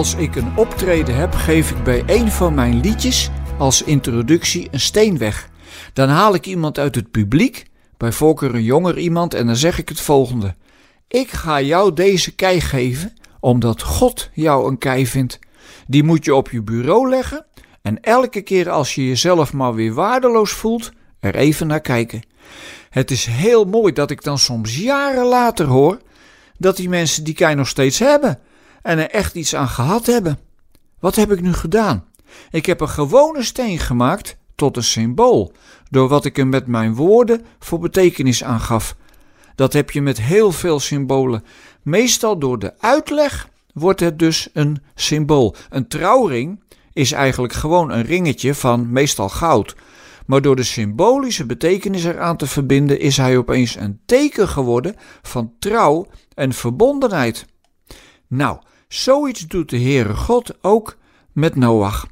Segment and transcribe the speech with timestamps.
[0.00, 4.80] Als ik een optreden heb, geef ik bij een van mijn liedjes als introductie een
[4.80, 5.50] steen weg.
[5.92, 7.64] Dan haal ik iemand uit het publiek,
[7.96, 10.54] bij voorkeur een jonger iemand, en dan zeg ik het volgende:
[11.08, 15.38] Ik ga jou deze kei geven, omdat God jou een kei vindt.
[15.86, 17.46] Die moet je op je bureau leggen
[17.82, 22.22] en elke keer als je jezelf maar weer waardeloos voelt, er even naar kijken.
[22.90, 26.00] Het is heel mooi dat ik dan soms jaren later hoor
[26.58, 28.38] dat die mensen die kei nog steeds hebben
[28.82, 30.38] en er echt iets aan gehad hebben.
[30.98, 32.04] Wat heb ik nu gedaan?
[32.50, 35.52] Ik heb een gewone steen gemaakt tot een symbool,
[35.90, 38.96] door wat ik er met mijn woorden voor betekenis aangaf.
[39.54, 41.44] Dat heb je met heel veel symbolen.
[41.82, 45.54] Meestal door de uitleg wordt het dus een symbool.
[45.70, 46.60] Een trouwring
[46.92, 49.76] is eigenlijk gewoon een ringetje van meestal goud.
[50.26, 55.52] Maar door de symbolische betekenis eraan te verbinden, is hij opeens een teken geworden van
[55.58, 57.46] trouw en verbondenheid.
[58.30, 58.58] Nou,
[58.88, 60.96] zoiets doet de Heere God ook
[61.32, 62.06] met Noach.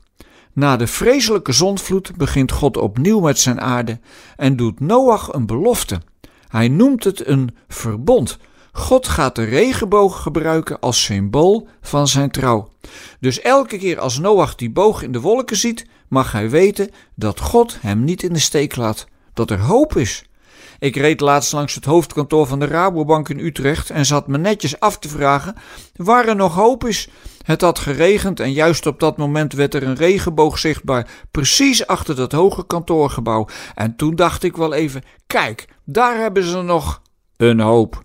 [0.52, 4.00] Na de vreselijke zondvloed begint God opnieuw met zijn aarde
[4.36, 6.00] en doet Noach een belofte.
[6.48, 8.38] Hij noemt het een verbond.
[8.72, 12.72] God gaat de regenboog gebruiken als symbool van zijn trouw.
[13.20, 17.40] Dus elke keer als Noach die boog in de wolken ziet, mag hij weten dat
[17.40, 20.27] God hem niet in de steek laat, dat er hoop is.
[20.78, 24.80] Ik reed laatst langs het hoofdkantoor van de Rabobank in Utrecht en zat me netjes
[24.80, 25.54] af te vragen
[25.96, 27.08] waar er nog hoop is.
[27.42, 32.16] Het had geregend en juist op dat moment werd er een regenboog zichtbaar, precies achter
[32.16, 33.46] dat hoge kantoorgebouw.
[33.74, 37.02] En toen dacht ik wel even: kijk, daar hebben ze nog
[37.36, 38.02] een hoop.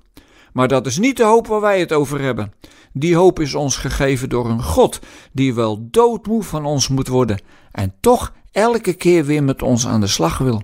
[0.54, 2.54] Maar dat is niet de hoop waar wij het over hebben.
[2.94, 5.00] Die hoop is ons gegeven door een God
[5.32, 10.02] die wel doodmoe van ons moet worden en toch elke keer weer met ons aan
[10.02, 10.64] de slag wil.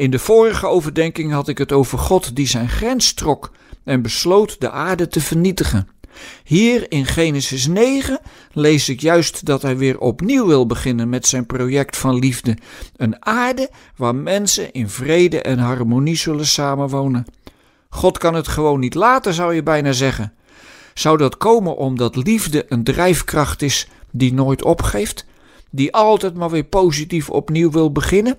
[0.00, 3.50] In de vorige overdenking had ik het over God die zijn grens trok
[3.84, 5.88] en besloot de aarde te vernietigen.
[6.44, 8.20] Hier in Genesis 9
[8.52, 12.56] lees ik juist dat hij weer opnieuw wil beginnen met zijn project van liefde.
[12.96, 17.26] Een aarde waar mensen in vrede en harmonie zullen samenwonen.
[17.88, 20.32] God kan het gewoon niet laten, zou je bijna zeggen.
[20.94, 25.26] Zou dat komen omdat liefde een drijfkracht is die nooit opgeeft,
[25.70, 28.38] die altijd maar weer positief opnieuw wil beginnen,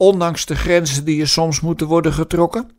[0.00, 2.70] ondanks de grenzen die er soms moeten worden getrokken?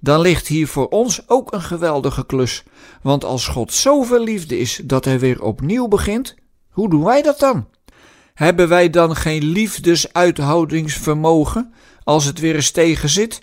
[0.00, 2.64] Dan ligt hier voor ons ook een geweldige klus,
[3.02, 6.34] want als God zoveel liefde is dat hij weer opnieuw begint,
[6.70, 7.68] hoe doen wij dat dan?
[8.34, 11.72] Hebben wij dan geen liefdesuithoudingsvermogen
[12.04, 13.42] als het weer eens tegen zit?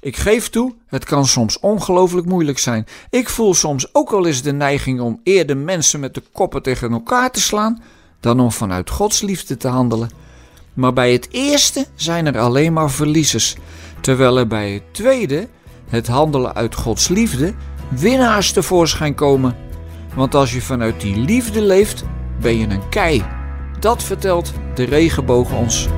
[0.00, 2.86] Ik geef toe, het kan soms ongelooflijk moeilijk zijn.
[3.10, 6.92] Ik voel soms ook wel eens de neiging om eerder mensen met de koppen tegen
[6.92, 7.82] elkaar te slaan
[8.20, 10.25] dan om vanuit Gods liefde te handelen.
[10.76, 13.56] Maar bij het eerste zijn er alleen maar verliezers,
[14.00, 15.48] terwijl er bij het tweede,
[15.88, 17.54] het handelen uit Gods liefde,
[17.88, 19.56] winnaars tevoorschijn komen.
[20.14, 22.04] Want als je vanuit die liefde leeft,
[22.40, 23.24] ben je een kei.
[23.80, 25.88] Dat vertelt de regenboog ons.